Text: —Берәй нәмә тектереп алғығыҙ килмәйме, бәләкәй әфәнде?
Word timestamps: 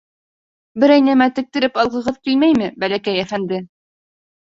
—Берәй 0.83 1.03
нәмә 1.09 1.27
тектереп 1.41 1.79
алғығыҙ 1.85 2.19
килмәйме, 2.25 2.73
бәләкәй 2.87 3.27
әфәнде? 3.29 3.65